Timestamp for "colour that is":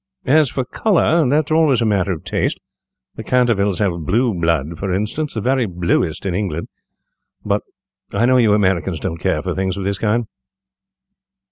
0.65-1.51